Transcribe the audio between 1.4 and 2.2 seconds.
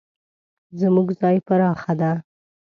پراخه ده